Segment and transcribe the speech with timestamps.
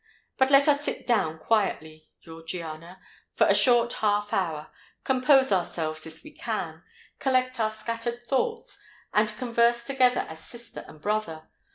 [0.35, 2.99] But let us sit down quietly, Georgiana,
[3.35, 10.43] for a short half hour—compose ourselves, if we can—collect our scattered thoughts—and converse together as
[10.43, 11.49] sister and brother.